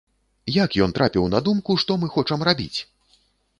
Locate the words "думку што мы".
1.49-2.11